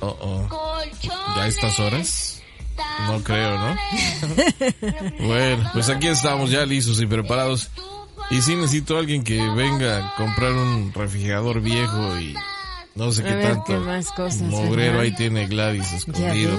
[0.00, 0.82] Oh, oh.
[1.36, 2.42] ¿Ya a estas horas?
[3.06, 3.76] No creo, ¿no?
[5.26, 7.70] bueno, pues aquí estamos ya listos y preparados.
[8.30, 12.34] Y sí necesito a alguien que venga a comprar un refrigerador viejo y
[12.94, 13.66] no sé qué tanto.
[13.66, 16.56] Qué ahí tiene Gladys escondido.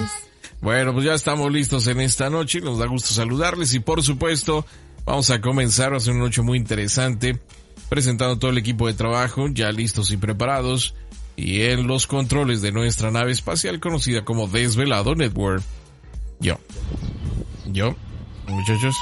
[0.60, 2.60] Bueno, pues ya estamos listos en esta noche.
[2.60, 4.66] Nos da gusto saludarles y por supuesto
[5.04, 5.92] vamos a comenzar.
[5.92, 7.38] Va a ser una noche muy interesante.
[7.88, 10.94] Presentando todo el equipo de trabajo, ya listos y preparados
[11.40, 15.62] y en los controles de nuestra nave espacial conocida como Desvelado Network.
[16.38, 16.58] Yo.
[17.66, 17.96] Yo.
[18.46, 18.94] Muchachos.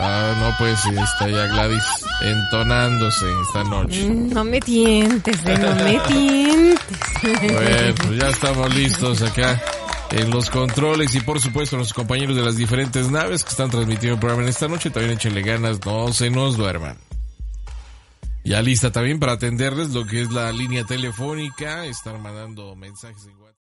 [0.00, 1.82] Ah, no, pues está ya Gladys
[2.22, 4.08] entonándose esta noche.
[4.08, 6.78] Mm, no me tientes, no me tientes.
[7.22, 9.60] Bueno, pues ya estamos listos acá
[10.12, 14.14] en los controles y por supuesto los compañeros de las diferentes naves que están transmitiendo
[14.14, 14.90] el programa en esta noche.
[14.90, 16.96] También échenle ganas, no se nos duerman.
[18.48, 23.36] Ya lista también para atenderles lo que es la línea telefónica, estar mandando mensajes en
[23.36, 23.58] WhatsApp.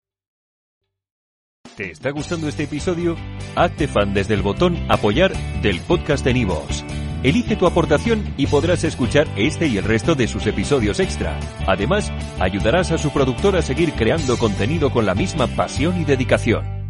[1.78, 3.16] ¿Te está gustando este episodio?
[3.56, 6.84] Hazte fan desde el botón apoyar del podcast de Nivos.
[7.22, 11.40] Elige tu aportación y podrás escuchar este y el resto de sus episodios extra.
[11.68, 16.81] Además, ayudarás a su productor a seguir creando contenido con la misma pasión y dedicación.